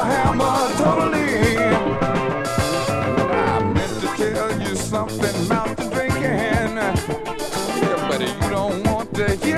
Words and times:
a 0.00 0.04
hammer 0.04 0.58
totally 0.78 1.28
in. 1.56 1.74
I 3.30 3.62
meant 3.74 4.00
to 4.00 4.08
tell 4.16 4.60
you 4.60 4.74
something 4.74 5.46
about 5.46 5.76
the 5.76 5.84
drinking. 5.94 6.76
Yeah, 7.82 8.08
buddy, 8.08 8.26
you 8.26 8.50
don't 8.50 8.82
want 8.84 9.14
to 9.16 9.36
hear. 9.36 9.49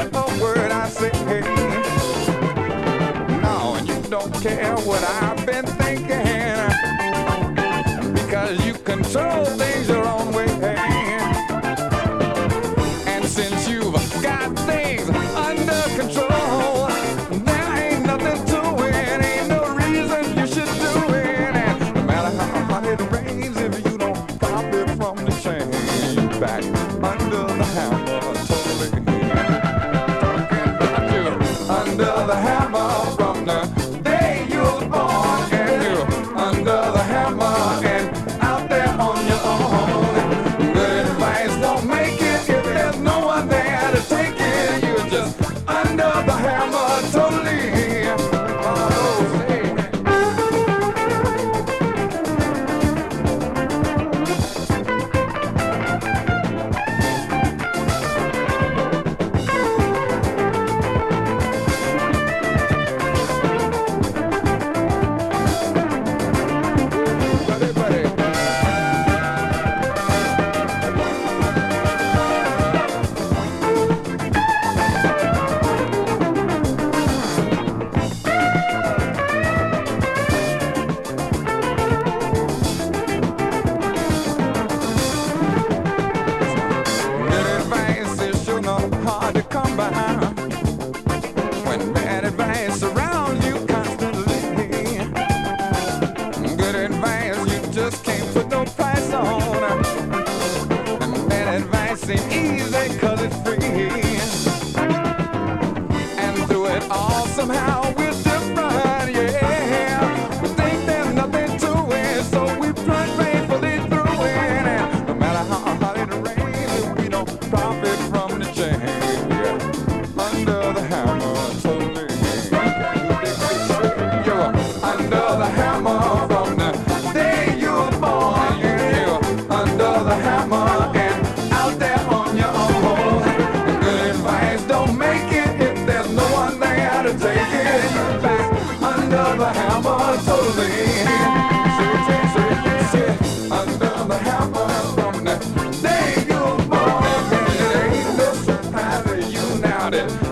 about. 149.95 150.32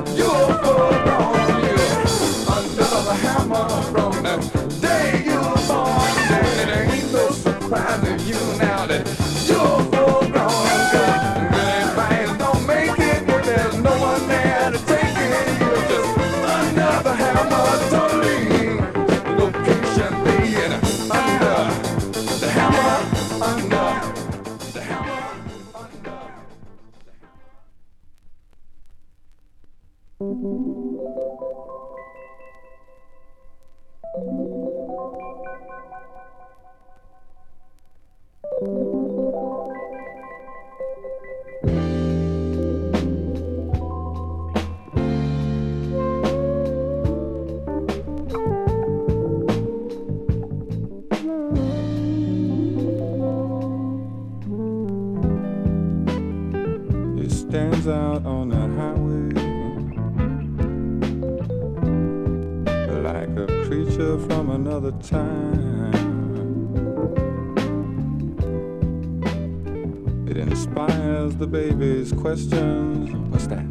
questions. 72.30 73.10
What's 73.32 73.48
that? 73.48 73.66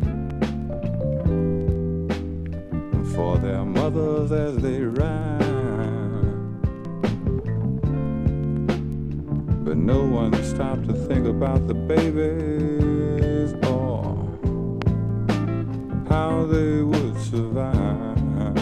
For 3.15 3.38
their 3.38 3.63
mothers 3.63 4.33
as 4.33 4.57
they 4.57 4.81
ran. 4.81 5.39
But 9.63 9.77
no 9.77 10.01
one 10.03 10.33
stopped 10.44 10.89
to 10.89 10.94
think 10.94 11.25
about 11.25 11.69
the 11.69 11.73
babies 11.73 13.53
or 13.65 14.01
how 16.09 16.45
they 16.47 16.81
would 16.81 17.17
survive. 17.31 18.57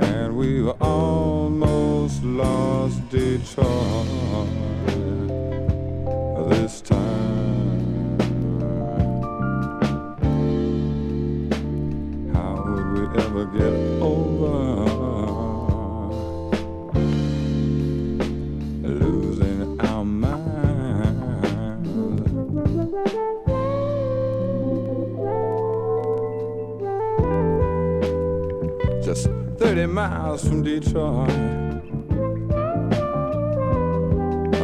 And 0.00 0.34
we 0.34 0.62
were 0.62 0.78
almost 0.80 2.24
lost 2.24 3.06
Detroit 3.10 3.68
this 6.48 6.80
time. 6.80 7.19
Would 13.32 13.52
we 13.52 13.60
ever 13.60 13.72
get 13.72 14.02
over 14.02 14.90
losing 18.82 19.80
our 19.80 20.04
minds? 20.04 21.50
Just 29.04 29.28
30 29.58 29.86
miles 29.86 30.46
from 30.46 30.62
Detroit. 30.62 31.30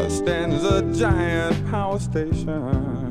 stands 0.08 0.64
a 0.64 0.82
giant 0.92 1.70
power 1.70 1.98
station. 1.98 3.05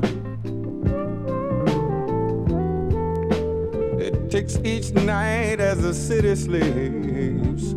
Each 4.64 4.92
night 4.92 5.58
as 5.58 5.82
the 5.82 5.92
city 5.92 6.36
sleeps. 6.36 7.74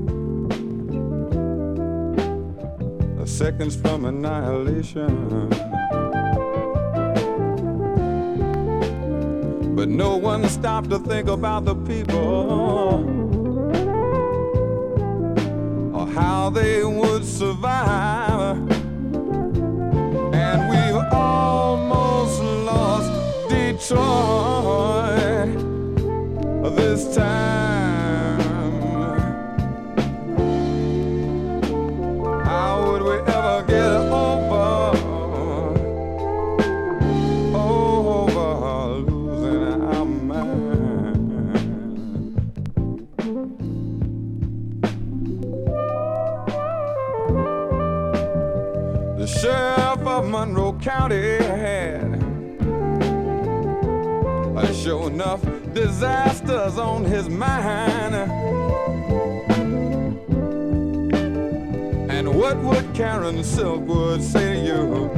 The 3.17 3.25
seconds 3.25 3.75
from 3.75 4.05
annihilation. 4.05 5.49
But 9.75 9.89
no 9.89 10.17
one 10.17 10.47
stopped 10.47 10.91
to 10.91 10.99
think 10.99 11.27
about 11.27 11.65
the 11.65 11.75
people 11.75 13.05
or 15.95 16.07
how 16.07 16.51
they 16.51 16.83
would 16.83 17.25
survive. 17.25 18.57
And 20.33 20.69
we've 20.69 21.13
almost 21.13 22.41
lost 22.41 23.09
Detroit 23.49 24.98
this 26.75 27.15
time. 27.15 28.39
How 32.45 32.91
would 32.91 33.01
we 33.01 33.17
ever 33.33 33.63
get 33.67 33.95
over? 34.11 34.97
Over 37.55 39.09
losing 39.09 39.81
our 39.83 40.05
mind. 40.05 41.19
The 49.17 49.27
sheriff 49.27 50.07
of 50.07 50.27
Monroe 50.27 50.73
County 50.79 51.37
had 51.37 52.09
sure 54.73 55.07
enough 55.07 55.43
disasters 55.85 56.77
on 56.77 57.05
his 57.05 57.29
mind. 57.29 58.13
And 62.11 62.35
what 62.35 62.57
would 62.57 62.93
Karen 62.93 63.37
Silkwood 63.37 64.21
say 64.21 64.55
to 64.55 64.59
you 64.67 65.09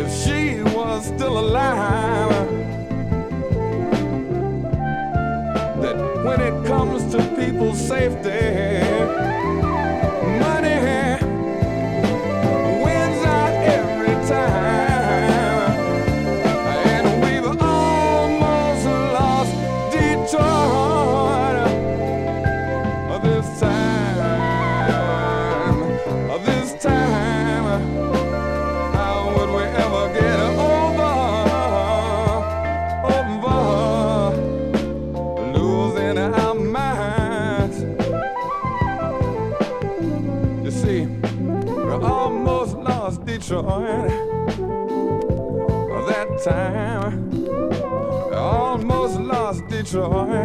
if 0.00 0.08
she 0.22 0.62
was 0.74 1.04
still 1.04 1.38
alive? 1.38 2.30
That 5.82 5.96
when 6.24 6.40
it 6.40 6.66
comes 6.66 7.12
to 7.12 7.18
people's 7.36 7.78
safety, 7.78 8.30
time. 46.44 47.48
Almost 48.32 49.20
lost 49.20 49.66
Detroit 49.68 50.39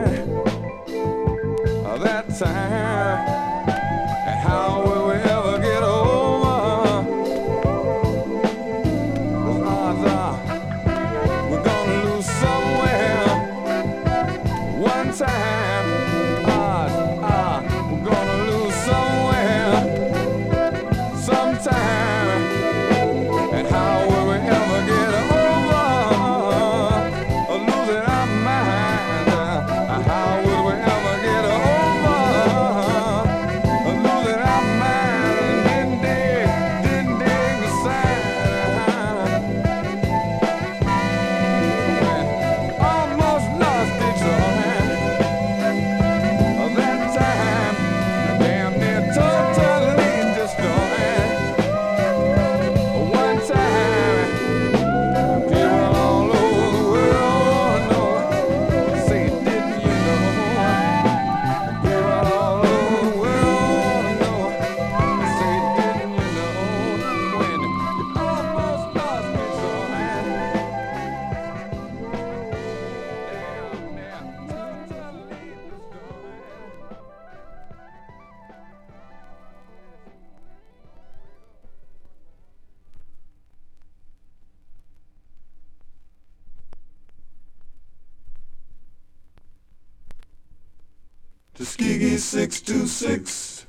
Tuskegee 91.56 92.18
626. 92.18 93.66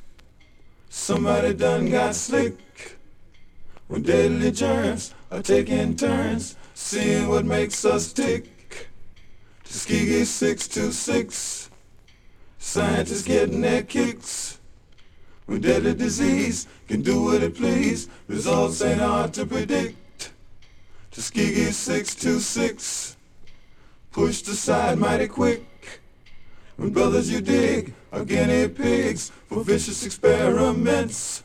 Somebody 0.88 1.54
done 1.54 1.88
got 1.88 2.16
slick. 2.16 2.98
When 3.86 4.02
deadly 4.02 4.50
germs 4.50 5.14
are 5.30 5.40
taking 5.40 5.94
turns, 5.94 6.56
seeing 6.74 7.28
what 7.28 7.44
makes 7.44 7.84
us 7.84 8.12
tick. 8.12 8.88
Tuskegee 9.62 10.24
626. 10.24 11.70
Scientists 12.58 13.22
getting 13.22 13.60
their 13.60 13.84
kicks. 13.84 14.58
When 15.46 15.60
deadly 15.60 15.94
disease 15.94 16.66
can 16.88 17.02
do 17.02 17.22
what 17.22 17.44
it 17.44 17.54
please, 17.54 18.08
results 18.26 18.82
ain't 18.82 19.00
hard 19.00 19.32
to 19.34 19.46
predict. 19.46 20.32
Tuskegee 21.12 21.70
626. 21.70 23.16
Pushed 24.10 24.48
aside 24.48 24.98
mighty 24.98 25.28
quick. 25.28 25.64
When 26.76 26.90
brothers 26.90 27.30
you 27.30 27.40
dig 27.40 27.94
are 28.12 28.22
guinea 28.22 28.68
pigs 28.68 29.30
for 29.48 29.64
vicious 29.64 30.04
experiments. 30.04 31.42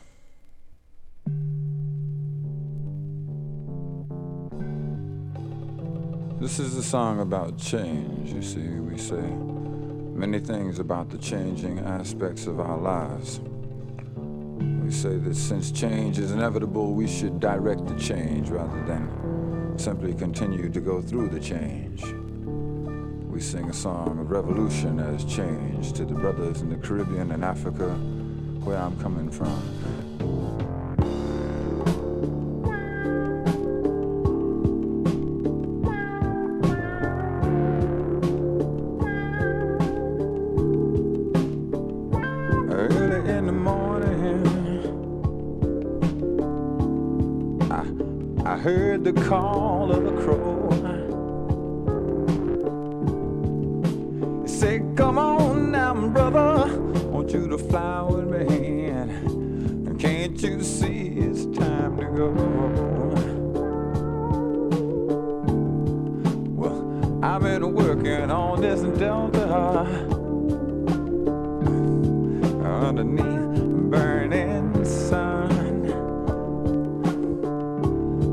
This 6.38 6.58
is 6.58 6.76
a 6.76 6.82
song 6.82 7.20
about 7.20 7.56
change, 7.56 8.32
you 8.32 8.42
see. 8.42 8.60
We 8.60 8.98
say 8.98 9.22
many 10.14 10.38
things 10.38 10.78
about 10.78 11.08
the 11.08 11.16
changing 11.16 11.78
aspects 11.78 12.46
of 12.46 12.60
our 12.60 12.76
lives. 12.76 13.40
We 14.84 14.90
say 14.90 15.16
that 15.16 15.34
since 15.34 15.72
change 15.72 16.18
is 16.18 16.32
inevitable, 16.32 16.92
we 16.92 17.08
should 17.08 17.40
direct 17.40 17.86
the 17.86 17.98
change 17.98 18.50
rather 18.50 18.84
than 18.84 19.78
simply 19.78 20.12
continue 20.12 20.68
to 20.68 20.80
go 20.80 21.00
through 21.00 21.30
the 21.30 21.40
change 21.40 22.04
we 23.32 23.40
sing 23.40 23.70
a 23.70 23.72
song 23.72 24.18
of 24.18 24.30
revolution 24.30 25.00
as 25.00 25.24
change 25.24 25.94
to 25.94 26.04
the 26.04 26.12
brothers 26.12 26.60
in 26.60 26.68
the 26.68 26.76
Caribbean 26.76 27.32
and 27.32 27.42
Africa, 27.42 27.88
where 28.62 28.76
I'm 28.76 29.00
coming 29.00 29.30
from. 29.30 29.48
I 48.44 48.58
heard 48.58 49.04
the 49.04 49.14
call 49.14 49.90
of 49.90 50.04
the 50.04 50.22
crow. 50.22 50.61
underneath 72.98 73.90
burning 73.90 74.84
sun. 74.84 75.60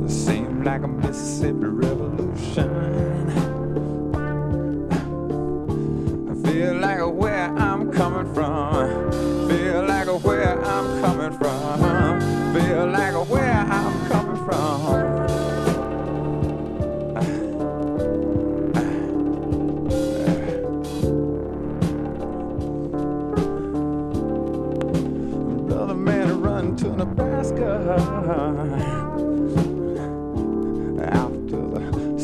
Seemed 0.09 0.65
like 0.65 0.83
a 0.83 0.87
Mississippi 0.87 1.65
revolution. 1.65 2.69
I 6.29 6.49
feel 6.49 6.75
like 6.75 6.99
where 7.13 7.55
I'm 7.57 7.89
coming 7.93 8.33
from. 8.33 9.08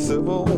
civil 0.05 0.54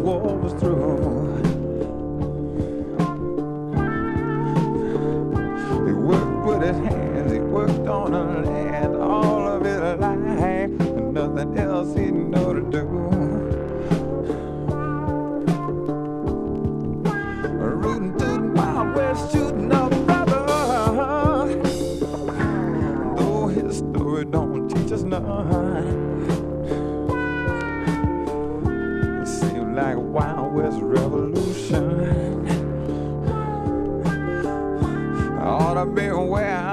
where 36.38 36.67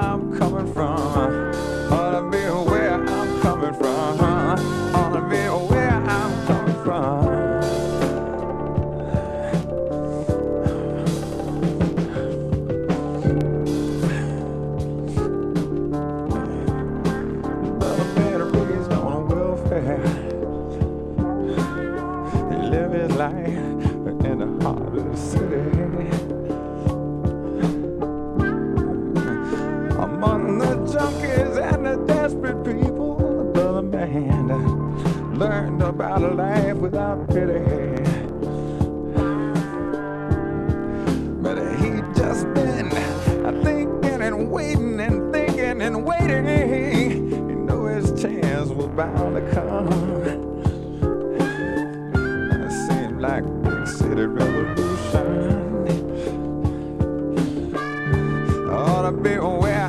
But 41.41 41.57
he 41.79 42.01
just 42.17 42.51
been 42.53 42.91
uh, 42.91 43.61
thinking 43.63 44.21
and 44.21 44.51
waiting 44.51 44.99
and 44.99 45.33
thinking 45.33 45.81
and 45.81 46.05
waiting. 46.05 46.47
You 47.49 47.55
know 47.55 47.85
his 47.85 48.11
chance 48.21 48.69
was 48.69 48.87
bound 48.87 49.35
to 49.35 49.41
come. 49.53 49.87
It 52.63 52.71
seemed 52.87 53.21
like 53.21 53.43
big 53.63 53.87
city 53.87 54.25
revolution. 54.25 55.87
Ought 58.69 59.03
to 59.03 59.11
be 59.11 59.33
aware. 59.35 59.84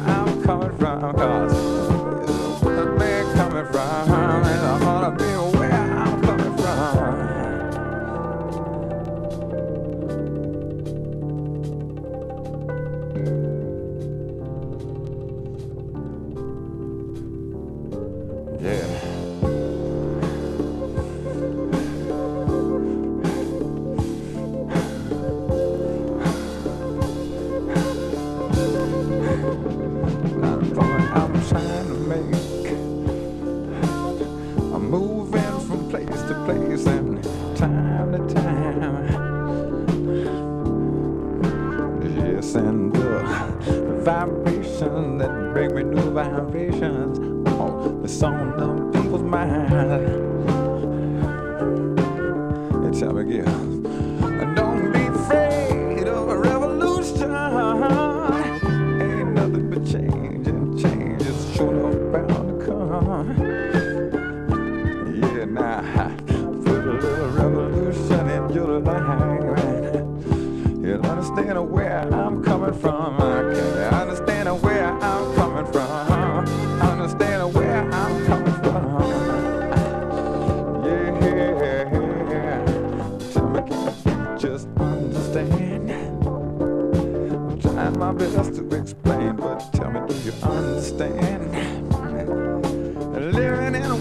I 53.85 54.46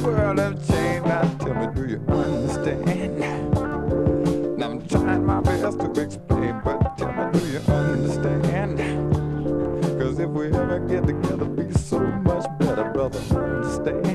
world 0.05 0.39
have 0.39 0.67
changed. 0.67 1.07
Now 1.07 1.21
tell 1.39 1.53
me, 1.55 1.67
do 1.73 1.85
you 1.87 2.01
understand? 2.07 3.19
Now 4.57 4.71
I'm 4.71 4.87
trying 4.87 5.25
my 5.25 5.41
best 5.41 5.79
to 5.79 6.01
explain, 6.01 6.61
but 6.63 6.97
tell 6.97 7.11
me, 7.11 7.39
do 7.39 7.45
you 7.47 7.59
understand? 7.59 8.79
Cause 9.99 10.19
if 10.19 10.29
we 10.29 10.47
ever 10.47 10.79
get 10.79 11.05
together, 11.07 11.45
be 11.45 11.71
so 11.73 11.99
much 11.99 12.45
better, 12.59 12.91
brother. 12.91 13.19
Understand? 13.35 14.14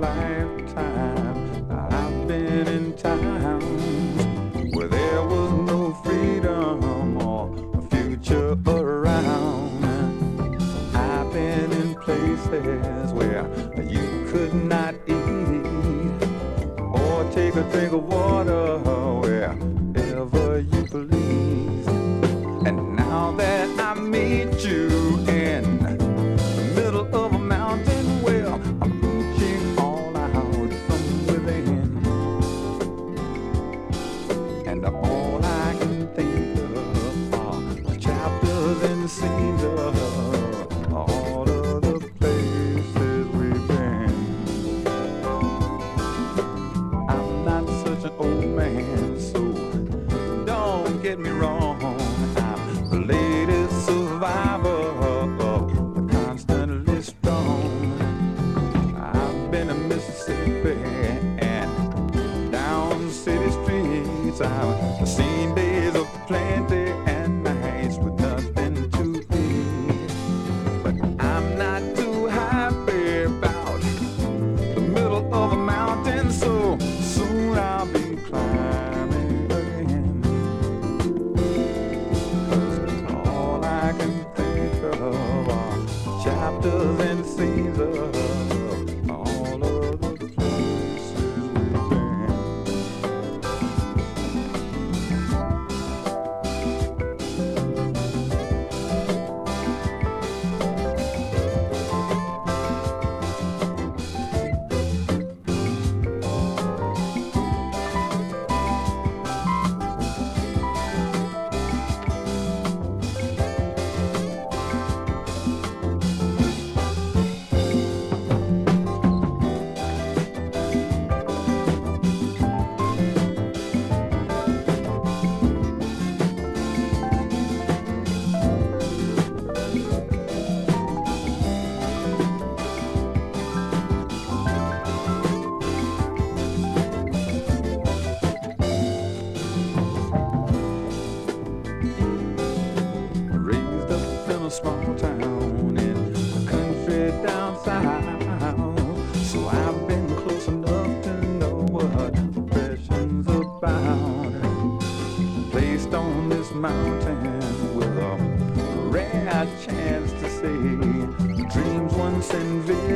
lifetime 0.00 1.66
I've 1.70 2.28
been 2.28 2.66
in 2.68 2.92
times 2.96 4.74
where 4.74 4.88
there 4.88 5.22
was 5.22 5.52
no 5.70 5.94
freedom 6.04 7.16
or 7.18 7.78
a 7.78 7.82
future 7.82 8.56
around. 8.66 9.84
I've 10.94 11.32
been 11.32 11.72
in 11.72 11.94
places 11.96 13.12
where 13.12 13.46
you 13.88 14.26
could 14.30 14.54
not 14.54 14.94
eat 15.06 15.64
or 16.78 17.30
take 17.32 17.54
a 17.56 17.62
drink 17.70 17.92
of 17.92 18.04
water. 18.04 18.53
so 49.18 49.40
don't 50.44 51.02
get 51.02 51.18
me 51.18 51.30
wrong. 51.30 52.03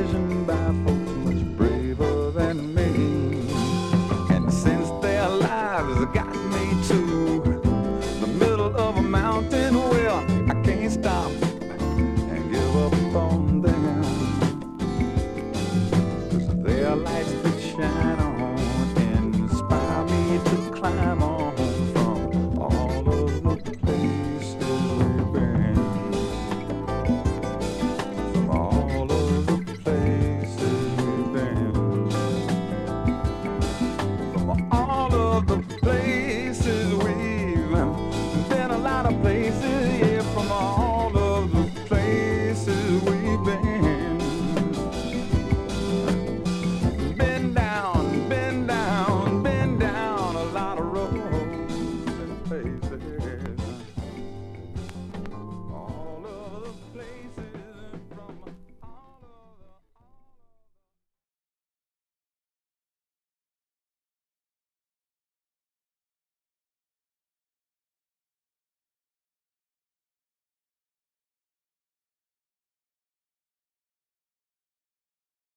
decision 0.09 0.47
by 0.47 0.88